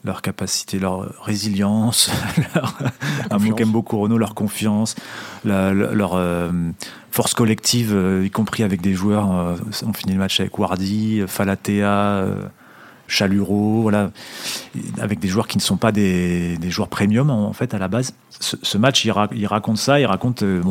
[0.04, 2.12] leur capacité, leur résilience,
[2.56, 2.78] leur,
[3.30, 4.96] un mot qu'aime beaucoup Renault, leur confiance,
[5.44, 6.20] leur
[7.12, 9.58] force collective, y compris avec des joueurs.
[9.86, 12.26] on finit le match avec Wardy, Falatea.
[13.08, 14.12] Chaluro, voilà,
[15.00, 18.14] avec des joueurs qui ne sont pas des, joueurs premium en fait à la base.
[18.40, 20.62] Ce, match, il, raconte ça, il raconte euh,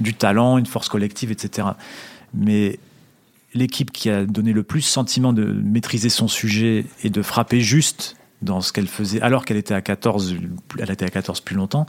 [0.00, 1.68] du talent, une force collective, etc.
[2.34, 2.78] Mais
[3.54, 8.16] l'équipe qui a donné le plus sentiment de maîtriser son sujet et de frapper juste
[8.40, 10.36] dans ce qu'elle faisait, alors qu'elle était à 14,
[10.78, 11.86] elle était à 14 plus longtemps,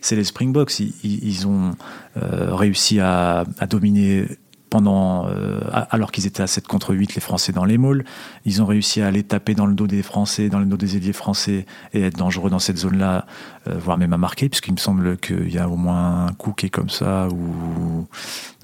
[0.00, 0.78] c'est les Springboks.
[1.02, 1.72] Ils, ont
[2.16, 4.26] euh, réussi à, à dominer
[4.68, 8.04] pendant, euh, alors qu'ils étaient à 7 contre 8, les Français dans les moules.
[8.44, 10.96] Ils ont réussi à aller taper dans le dos des Français, dans le dos des
[10.96, 13.26] ailiers français et être dangereux dans cette zone-là,
[13.66, 16.52] euh, voire même à marquer, puisqu'il me semble qu'il y a au moins un coup
[16.52, 18.06] qui est comme ça, ou.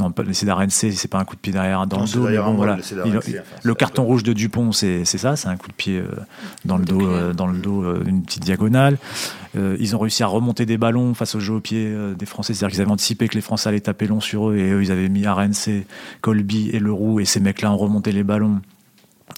[0.00, 2.28] Non, c'est d'RNC, c'est pas un coup de pied derrière dans le dos.
[2.28, 2.78] Mais bon, voilà.
[3.62, 6.08] le carton rouge de Dupont, c'est ça, c'est un coup de pied euh,
[6.64, 8.98] dans, le dos, dans le dos, une petite diagonale.
[9.54, 12.72] Ils ont réussi à remonter des ballons face au jeu au pied des Français, c'est-à-dire
[12.72, 15.08] qu'ils avaient anticipé que les Français allaient taper long sur eux et eux, ils avaient
[15.08, 15.86] mis RNC
[16.20, 18.60] Colby et Leroux et ces mecs-là ont remonté les ballons.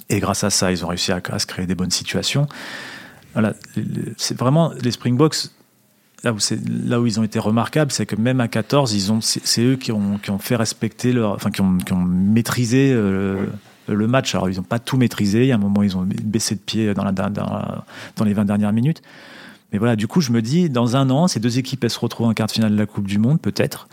[0.08, 2.46] Et grâce à ça, ils ont réussi à, se créer des bonnes situations.
[3.32, 3.54] Voilà,
[4.16, 5.36] c'est vraiment les Springboks.
[6.24, 6.32] Là
[7.00, 9.92] où, ils ont été remarquables, c'est que même à 14, ils ont, c'est, eux qui
[9.92, 13.46] ont, fait respecter leur, enfin qui ont, maîtrisé euh,
[13.86, 14.34] le match.
[14.34, 15.42] Alors ils n'ont pas tout maîtrisé.
[15.42, 17.04] Il y a un moment, ils ont baissé de pied dans
[18.24, 19.02] les 20 dernières minutes.
[19.76, 21.98] Mais voilà, du coup, je me dis, dans un an, ces deux équipes, elles se
[21.98, 23.88] retrouvent en quart de finale de la Coupe du Monde, peut-être.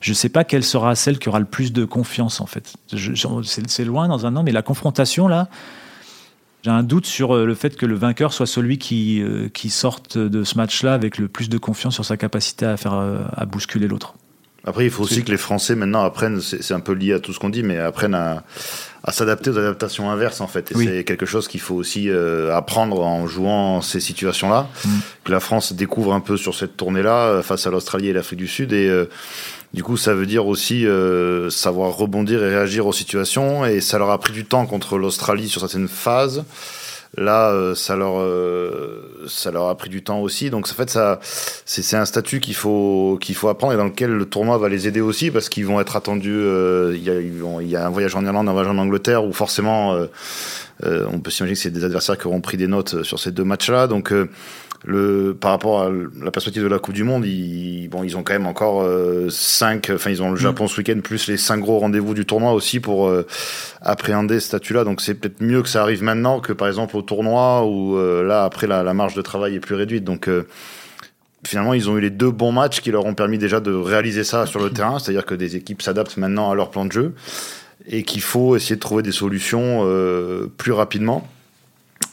[0.00, 2.74] Je ne sais pas quelle sera celle qui aura le plus de confiance, en fait.
[2.92, 5.48] C'est loin dans un an, mais la confrontation, là,
[6.64, 9.70] j'ai un doute sur euh, le fait que le vainqueur soit celui qui, euh, qui
[9.70, 13.22] sorte de ce match-là avec le plus de confiance sur sa capacité à, faire, euh,
[13.36, 14.16] à bousculer l'autre.
[14.68, 17.32] Après, il faut aussi que les Français maintenant apprennent, c'est un peu lié à tout
[17.32, 18.42] ce qu'on dit, mais apprennent à,
[19.02, 20.72] à s'adapter aux adaptations inverses en fait.
[20.72, 24.68] Et c'est quelque chose qu'il faut aussi euh, apprendre en jouant ces situations-là.
[24.84, 24.88] Mm.
[25.24, 28.40] Que la France découvre un peu sur cette tournée-là euh, face à l'Australie et l'Afrique
[28.40, 28.74] du Sud.
[28.74, 29.06] Et euh,
[29.72, 30.86] du coup, ça veut dire aussi
[31.50, 33.64] savoir rebondir et réagir aux situations.
[33.64, 36.44] Et ça leur a pris du temps contre l'Australie sur certaines phases.
[37.16, 40.50] Là, euh, ça leur euh, ça leur a pris du temps aussi.
[40.50, 44.10] Donc en fait, ça c'est un statut qu'il faut qu'il faut apprendre et dans lequel
[44.10, 46.30] le tournoi va les aider aussi parce qu'ils vont être attendus.
[46.30, 49.24] Euh, il y, a, il y a un voyage en Irlande, un voyage en Angleterre
[49.24, 49.98] où forcément
[50.84, 53.44] on peut s'imaginer que c'est des adversaires qui auront pris des notes sur ces deux
[53.44, 53.86] matchs-là.
[53.86, 54.12] Donc
[54.84, 58.22] le, par rapport à la perspective de la Coupe du Monde, ils, bon, ils ont
[58.22, 60.42] quand même encore euh, cinq, enfin ils ont le mm.
[60.42, 63.26] Japon ce week-end plus les cinq gros rendez-vous du tournoi aussi pour euh,
[63.82, 64.84] appréhender ce statut-là.
[64.84, 68.22] Donc c'est peut-être mieux que ça arrive maintenant que par exemple au tournoi où euh,
[68.22, 70.04] là après la, la, marge de travail est plus réduite.
[70.04, 70.30] Donc
[71.44, 74.22] finalement ils ont eu les deux bons matchs qui leur ont permis déjà de réaliser
[74.22, 77.14] ça sur le terrain, c'est-à-dire que des équipes s'adaptent maintenant à leur plan de jeu
[77.86, 79.88] et qu'il faut essayer de trouver des solutions
[80.56, 81.26] plus rapidement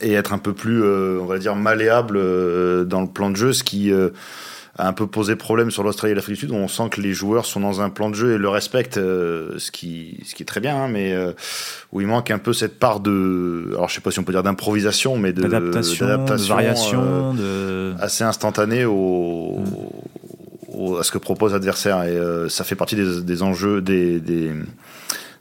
[0.02, 3.36] et être un peu plus, euh, on va dire, malléable euh, dans le plan de
[3.36, 4.10] jeu, ce qui euh,
[4.78, 7.02] a un peu posé problème sur l'Australie et l'Afrique du Sud, où on sent que
[7.02, 10.44] les joueurs sont dans un plan de jeu et le respectent, ce, qui, ce qui
[10.44, 11.16] est très bien, hein, mais
[11.94, 14.34] où il manque un peu cette part de, alors je sais pas si on peut
[14.34, 17.94] dire d'improvisation, mais de d'adaptation, de variation, de...
[18.02, 19.64] assez instantanée au,
[21.00, 22.04] à ce que propose l'adversaire.
[22.04, 24.52] Et ça fait partie des, des enjeux, des, des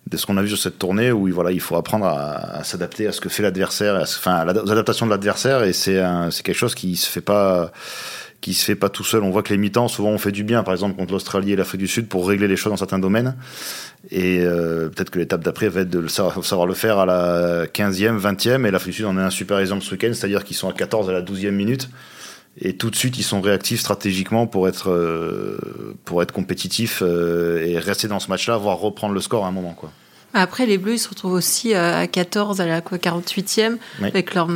[0.07, 3.07] de ce qu'on a vu sur cette tournée où voilà, il faut apprendre à, s'adapter
[3.07, 6.03] à ce que fait l'adversaire, enfin aux adaptations de l'adversaire et c'est
[6.43, 7.73] quelque chose qui se fait pas
[8.41, 9.23] qui se fait pas tout seul.
[9.23, 11.57] On voit que les mi-temps souvent on fait du bien, par exemple contre l'Australie et
[11.57, 13.35] l'Afrique du Sud pour régler les choses dans certains domaines.
[14.11, 17.65] Et euh, peut-être que l'étape d'après va être de savoir, savoir, le faire à la
[17.65, 20.57] 15e, 20e et l'Afrique du Sud en est un super exemple ce week-end, c'est-à-dire qu'ils
[20.57, 21.89] sont à 14 à la 12e minute
[22.61, 25.59] et tout de suite ils sont réactifs stratégiquement pour être
[26.05, 29.75] pour être compétitifs et rester dans ce match-là, voire reprendre le score à un moment
[29.75, 29.91] quoi.
[30.37, 34.35] Après, les Bleus, ils se retrouvent aussi euh, à 14, à la quoi, 48e, avec
[34.35, 34.49] leur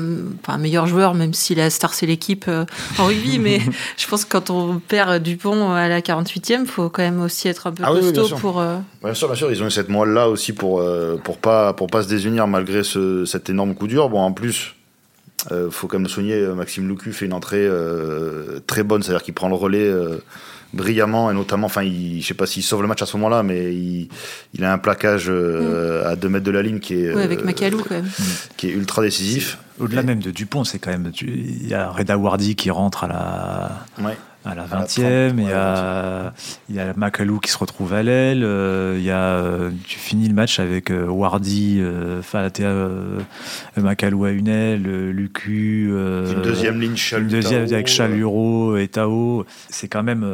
[0.42, 2.64] enfin, meilleur joueur, même si la star, c'est l'équipe euh,
[2.98, 3.38] en rugby.
[3.38, 3.60] mais
[3.96, 7.46] je pense que quand on perd Dupont à la 48e, il faut quand même aussi
[7.46, 8.58] être un peu ah costaud pour.
[8.58, 10.82] Euh, bien sûr, bien sûr, ils ont eu cette moelle-là aussi pour,
[11.22, 14.08] pour, pas, pour pas se désunir malgré ce, cet énorme coup dur.
[14.08, 14.74] Bon, en plus.
[15.50, 17.68] Il faut quand même le souligner, Maxime Loucu fait une entrée
[18.66, 19.90] très bonne, c'est-à-dire qu'il prend le relais
[20.72, 23.42] brillamment et notamment, enfin, il, je sais pas s'il sauve le match à ce moment-là,
[23.42, 24.08] mais il,
[24.54, 27.44] il a un plaquage euh, à 2 mètres de la ligne qui est, avec euh,
[27.44, 28.08] Macalou quand même.
[28.56, 29.58] qui est ultra décisif.
[29.78, 33.08] Au-delà même de Dupont, c'est quand même, il y a Reda Wardy qui rentre à
[33.08, 36.32] la, ouais à la 20e, il y a,
[36.68, 39.98] il y a Macalou qui se retrouve à l'aile, euh, il y a, euh, tu
[39.98, 41.82] finis le match avec euh, Wardy,
[42.22, 42.72] Falatea,
[43.76, 49.44] Macalou à une aile, Lucu, une deuxième ligne une deuxième avec Chaluro et Tao.
[49.68, 50.26] C'est quand même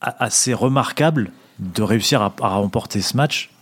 [0.00, 3.55] assez remarquable de réussir à, à remporter ce match euh,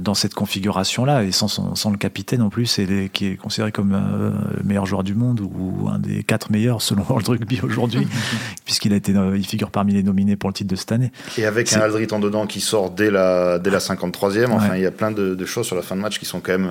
[0.00, 3.92] dans cette configuration-là, et sans, sans, le capitaine en plus, et qui est considéré comme
[3.94, 8.06] euh, le meilleur joueur du monde, ou un des quatre meilleurs selon World Rugby aujourd'hui,
[8.64, 11.12] puisqu'il a été, euh, il figure parmi les nominés pour le titre de cette année.
[11.36, 14.82] Et avec un Aldrit en dedans qui sort dès la, dès la 53e, enfin, il
[14.82, 16.68] y a plein de, choses sur la fin de match qui sont quand même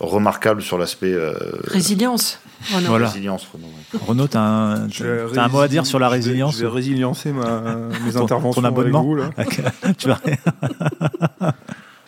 [0.00, 1.14] remarquables sur l'aspect.
[1.64, 2.40] Résilience.
[2.72, 2.86] Renaud.
[2.86, 3.06] Voilà.
[3.08, 3.46] Résilience,
[4.06, 4.26] Renaud.
[4.26, 4.88] t'as un,
[5.36, 7.60] un, mot à dire sur la résilience Je vais, résiliencer ma,
[8.04, 8.62] mes interventions.
[8.62, 9.00] Ton abonnement
[9.36, 9.92] avec vous, là.
[9.98, 10.20] tu vas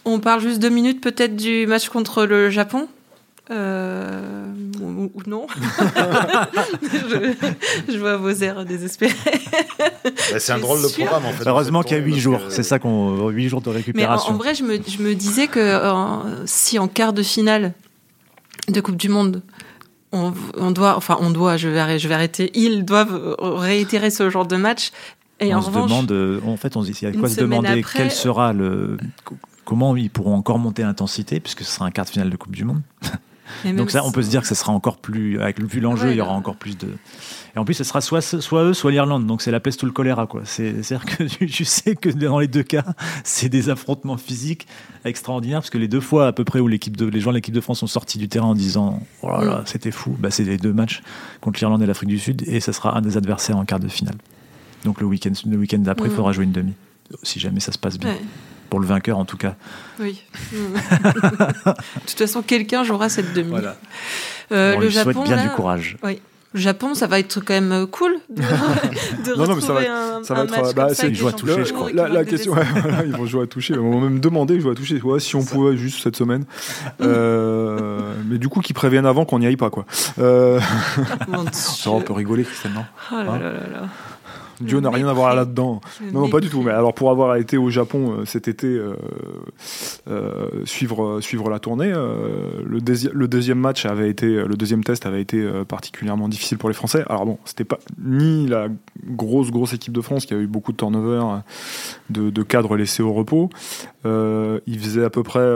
[0.04, 2.88] On parle juste deux minutes peut-être du match contre le Japon?
[3.50, 4.46] Euh,
[4.80, 5.46] ou, non
[7.88, 9.14] je, vois vos airs désespérés.
[10.04, 11.48] Bah, c'est un drôle de programme en fait.
[11.48, 14.30] Heureusement qu'il y a huit jours, c'est ça qu'on huit jours de récupération.
[14.30, 15.80] Mais en, vrai, je me, je me, disais que
[16.44, 17.72] si en quart de finale
[18.68, 19.42] de Coupe du Monde,
[20.12, 24.28] on, on, doit, enfin on doit, je vais, je vais arrêter, ils doivent réitérer ce
[24.28, 24.90] genre de match.
[25.38, 27.28] Et on en se demande, euh, en fait, on se dit, il y a quoi
[27.28, 28.96] se demander quel sera le
[29.64, 32.54] comment ils pourront encore monter l'intensité, puisque ce sera un quart de finale de Coupe
[32.54, 32.82] du Monde.
[33.64, 36.16] Donc ça, on peut se dire que ce sera encore plus, avec vu l'enjeu, il
[36.16, 36.88] y aura encore plus de.
[37.54, 39.26] Et en plus, ce sera soit, soit eux, soit l'Irlande.
[39.26, 40.42] Donc c'est la peste ou le choléra, quoi.
[40.44, 42.84] C'est-à-dire que tu, sais que dans les deux cas,
[43.24, 44.66] c'est des affrontements physiques
[45.04, 47.36] extraordinaires, parce que les deux fois à peu près où l'équipe de, les gens de
[47.36, 49.62] l'équipe de France sont sortis du terrain en disant, oh là là, mm.
[49.66, 50.16] c'était fou.
[50.18, 51.02] Bah, c'est les deux matchs
[51.40, 53.88] contre l'Irlande et l'Afrique du Sud, et ça sera un des adversaires en quart de
[53.88, 54.16] finale.
[54.84, 56.16] Donc le week-end, le week-end d'après, il mm.
[56.16, 56.74] faudra jouer une demi,
[57.22, 58.16] si jamais ça se passe bien
[58.68, 59.54] pour le vainqueur en tout cas.
[60.00, 60.22] Oui.
[60.52, 63.50] de toute façon, quelqu'un jouera cette demi.
[63.50, 63.76] Voilà.
[64.52, 65.96] Euh, le Japon, souhaite bien du courage.
[66.02, 66.20] Oui.
[66.56, 68.40] Le Japon, ça va être quand même euh, cool de,
[69.26, 71.28] de non, non, mais ça va être, un, ça va être, match bah, ils jouent
[71.28, 71.92] à toucher, je crois.
[71.92, 72.64] La, question, ouais,
[73.04, 73.74] ils vont jouer à toucher.
[73.74, 74.98] Ils vont même demander qu'ils jouent à toucher.
[75.02, 76.44] Ouais, si on pouvait juste cette semaine.
[77.02, 79.84] Euh, mais du coup, qu'ils préviennent avant qu'on n'y aille pas, quoi.
[80.18, 80.58] Euh...
[81.52, 83.88] ça, on peut rigoler, Christelle, non Oh là là là là.
[84.60, 85.80] Dieu n'a rien à voir là-dedans.
[86.12, 86.62] Non, non, pas du tout.
[86.62, 88.94] Mais alors, pour avoir été au Japon euh, cet été, euh,
[90.08, 92.80] euh, suivre, suivre la tournée, le,
[93.12, 97.04] le, deuxième match avait été, le deuxième test avait été particulièrement difficile pour les Français.
[97.08, 98.68] Alors bon, c'était pas ni la
[99.04, 101.22] grosse, grosse équipe de France qui a eu beaucoup de turnover,
[102.10, 103.50] de, de cadres laissés au repos.
[104.04, 105.46] il faisait à peu près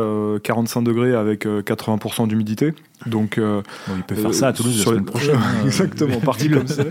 [0.42, 2.74] 45 degrés avec 80% d'humidité.
[3.06, 3.62] Donc, euh,
[3.96, 5.30] il peut faire ça à Toulouse la semaine prochaine.
[5.40, 5.64] Hein.
[5.64, 6.82] exactement, parti comme ça.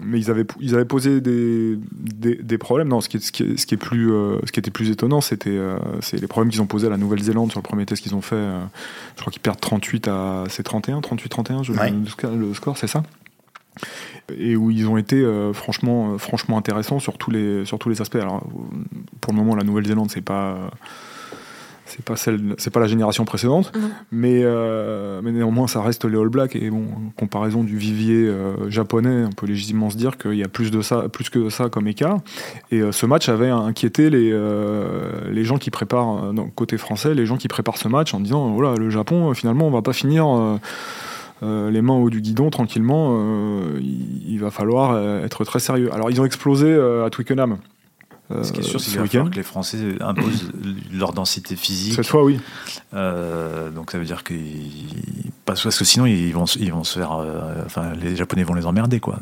[0.00, 2.88] Mais ils avaient, ils avaient posé des, des, problèmes.
[2.88, 5.20] Non, ce qui, ce qui, ce qui est plus, euh, ce qui était plus étonnant,
[5.20, 8.02] c'était euh, c'est les problèmes qu'ils ont posés à la Nouvelle-Zélande sur le premier test
[8.02, 8.36] qu'ils ont fait.
[9.16, 10.44] je crois qu'ils perdent 38 à.
[10.48, 13.02] C'est 31, 38-31, le, score, c'est ça
[14.38, 18.16] et où ils ont été franchement, franchement intéressants sur tous les, sur tous les aspects.
[18.16, 18.46] Alors,
[19.20, 20.70] pour le moment, la Nouvelle-Zélande, c'est pas
[21.94, 23.70] c'est pas celle, c'est pas la génération précédente,
[24.10, 28.26] mais, euh, mais néanmoins ça reste les All Blacks et bon, en comparaison du vivier
[28.26, 31.50] euh, japonais, on peut légitimement se dire qu'il y a plus de ça, plus que
[31.50, 32.18] ça comme écart.
[32.70, 34.32] Et euh, ce match avait inquiété les
[35.30, 38.76] les gens qui préparent, côté français, les gens qui préparent ce match en disant voilà
[38.76, 40.26] le Japon finalement on va pas finir.
[41.42, 43.18] les mains au haut du guidon tranquillement,
[43.80, 45.90] il, va falloir être très sérieux.
[45.92, 47.58] Alors ils ont explosé à Twickenham.
[48.42, 50.50] Ce qui est sûr, c'est que les Français imposent
[50.92, 51.94] leur densité physique.
[51.94, 52.40] Cette fois, oui.
[52.94, 54.40] Euh, donc ça veut dire qu'ils
[55.44, 58.66] parce que sinon ils vont ils vont se faire euh, enfin les japonais vont les
[58.66, 59.18] emmerder quoi.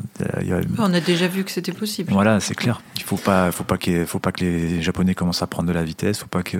[0.77, 2.11] On a déjà vu que c'était possible.
[2.11, 2.81] Voilà c'est clair.
[2.97, 5.73] Il faut pas faut pas qu'il faut pas que les japonais commencent à prendre de
[5.73, 6.57] la vitesse faut pas que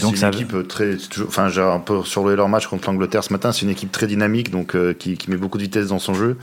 [0.00, 3.32] donc c'est une équipe très enfin j'ai un peu survolé leur match contre l'Angleterre ce
[3.32, 3.52] matin.
[3.52, 6.14] C'est une équipe très dynamique donc euh, qui, qui, met beaucoup de vitesse dans son
[6.14, 6.38] jeu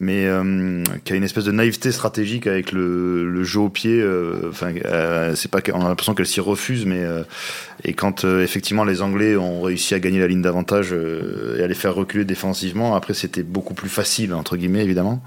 [0.00, 4.00] mais euh, qui a une espèce de naïveté stratégique avec le, le jeu au pied.
[4.00, 7.04] Euh, enfin, euh, c'est pas qu'on a l'impression qu'elle s'y refuse, mais
[7.84, 11.74] et quand effectivement les Anglais ont réussi à gagner la ligne d'avantage et à les
[11.74, 15.20] faire reculer défensivement, après c'était beaucoup plus facile entre guillemets évidemment.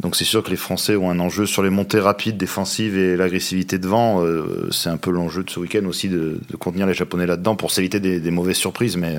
[0.00, 3.16] Donc c'est sûr que les Français ont un enjeu sur les montées rapides, défensives et
[3.16, 4.24] l'agressivité devant.
[4.70, 7.70] c'est un peu l'enjeu de ce week-end aussi de, de, contenir les Japonais là-dedans pour
[7.70, 9.16] s'éviter des, des, mauvaises surprises, mais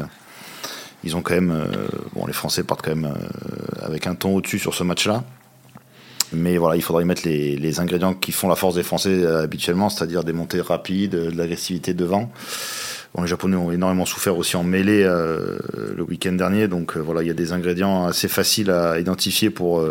[1.06, 4.36] ils ont quand même, euh, bon, les Français partent quand même euh, avec un ton
[4.36, 5.24] au-dessus sur ce match-là.
[6.34, 9.44] Mais voilà, il faudra y mettre les, ingrédients qui font la force des Français euh,
[9.44, 12.32] habituellement, c'est-à-dire des montées rapides, de l'agressivité devant.
[13.14, 17.28] Bon, les Japonais ont énormément souffert aussi en mêlée le week-end dernier, donc voilà, il
[17.28, 19.88] y a des ingrédients assez faciles à identifier pour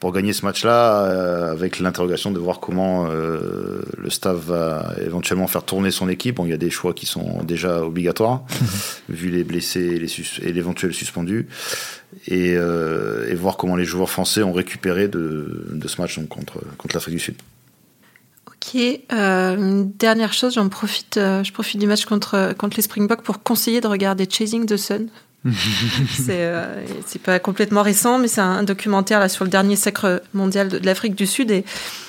[0.00, 5.46] pour gagner ce match-là, euh, avec l'interrogation de voir comment euh, le staff va éventuellement
[5.46, 6.36] faire tourner son équipe.
[6.36, 8.42] Bon, il y a des choix qui sont déjà obligatoires,
[9.08, 10.00] vu les blessés
[10.42, 11.48] et l'éventuel suspendu,
[12.26, 16.28] et, euh, et, voir comment les joueurs français ont récupéré de, de ce match donc,
[16.28, 17.36] contre, contre l'Afrique du Sud.
[18.46, 18.74] Ok,
[19.10, 23.80] une dernière chose, j'en profite, je profite du match contre, contre les Springboks pour conseiller
[23.80, 25.08] de regarder Chasing the Sun,
[26.28, 30.68] Euh, c'est pas complètement récent, mais c'est un documentaire là sur le dernier sacre mondial
[30.68, 31.50] de, l'Afrique du Sud.
[31.50, 31.64] Et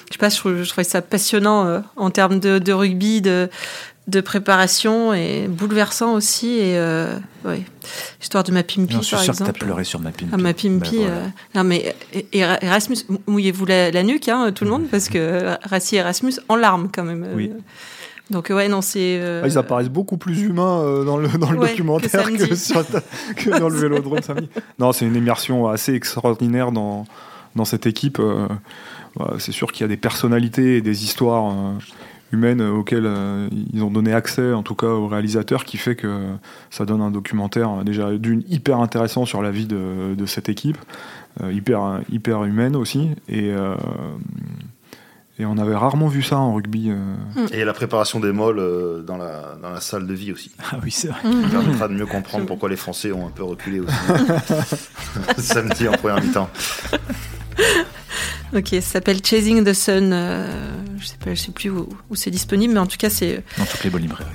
[0.08, 3.50] je sais pas, je, trouvais ça passionnant euh, en termes de, rugby, de,
[4.08, 6.48] de préparation et bouleversant aussi.
[6.48, 7.64] Et euh, ouais,
[8.22, 10.32] histoire de ma Pimpi, par suis sûr que t'as pleuré sur ma Pimpi.
[10.34, 11.00] Ah, ma Pimpi.
[11.00, 11.96] Ben non mais
[12.34, 12.98] Erasmus,
[13.28, 17.04] mouillez-vous la, la, nuque, hein, tout le monde, parce que Rassi Erasmus en larmes quand
[17.04, 17.28] même.
[17.36, 17.52] Oui.
[18.30, 19.20] Donc ouais, non, c'est.
[19.22, 23.70] Euh, ah, ils apparaissent beaucoup plus humains euh, dans le, dans le documentaire que, dans
[23.70, 24.50] le Vélodrome samedi.
[24.80, 27.06] Non, c'est une immersion assez extraordinaire dans,
[27.56, 28.20] dans cette équipe.
[28.20, 28.48] Euh,
[29.40, 31.52] c'est sûr qu'il y a des personnalités et des histoires
[32.32, 33.10] humaines auxquelles
[33.74, 36.28] ils ont donné accès, en tout cas aux réalisateurs, qui fait que
[36.70, 40.78] ça donne un documentaire déjà d'une hyper intéressant sur la vie de, de cette équipe,
[41.42, 43.10] hyper, hyper humaine aussi.
[43.28, 43.52] Et
[45.40, 46.90] et on avait rarement vu ça en rugby.
[46.90, 46.96] Euh.
[47.36, 47.46] Hmm.
[47.52, 50.52] Et la préparation des molles euh, dans, la, dans la salle de vie aussi.
[50.72, 51.20] Ah oui, c'est vrai.
[51.22, 53.96] Ça permettra de mieux comprendre pourquoi les Français ont un peu reculé aussi.
[55.38, 56.50] Samedi en première mi-temps.
[58.56, 60.12] Ok, ça s'appelle Chasing the Sun.
[60.12, 60.50] Euh,
[60.98, 63.44] je sais pas, je sais plus où, où c'est disponible, mais en tout cas, c'est.
[63.58, 64.32] Dans toutes les bonnes librairies.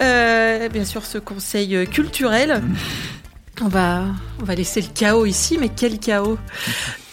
[0.70, 2.62] bien sûr, ce conseil culturel.
[3.60, 4.04] On va,
[4.40, 6.38] on va laisser le chaos ici, mais quel chaos?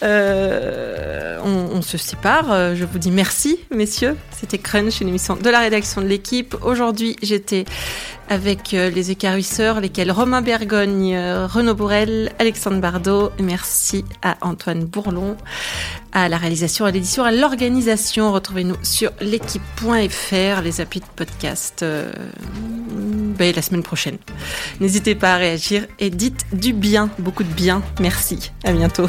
[0.02, 2.74] Euh, on, se sépare.
[2.74, 4.16] Je vous dis merci, messieurs.
[4.30, 6.56] C'était Crunch, une émission de la rédaction de l'équipe.
[6.62, 7.64] Aujourd'hui, j'étais
[8.28, 13.30] avec euh, les écarisseurs, lesquels Romain Bergogne, euh, Renaud Bourrel, Alexandre Bardot.
[13.40, 15.36] Merci à Antoine Bourlon,
[16.12, 18.32] à la réalisation, à l'édition, à l'organisation.
[18.32, 24.18] Retrouvez-nous sur l'équipe.fr, les applis de podcast ben, la semaine prochaine.
[24.80, 27.82] N'hésitez pas à réagir et dites du bien, beaucoup de bien.
[28.00, 28.50] Merci.
[28.64, 29.06] À bientôt.